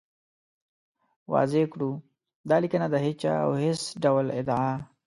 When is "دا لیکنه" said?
2.49-2.85